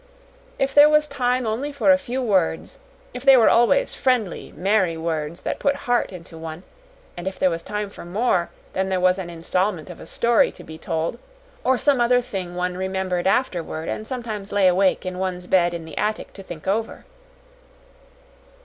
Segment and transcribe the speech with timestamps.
[0.57, 2.79] If there was time only for a few words,
[3.13, 6.63] they were always friendly, merry words that put heart into one;
[7.15, 10.51] and if there was time for more, then there was an installment of a story
[10.53, 11.19] to be told,
[11.63, 15.85] or some other thing one remembered afterward and sometimes lay awake in one's bed in
[15.85, 17.05] the attic to think over.